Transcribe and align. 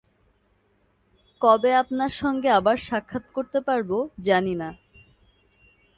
কবে 1.41 1.71
আপনার 1.75 2.11
সঙ্গে 2.13 2.49
আবার 2.49 2.77
সাক্ষাৎ 2.87 3.25
করতে 3.33 3.59
পারব 3.61 3.89
জানি 4.19 4.53
না। 4.55 4.69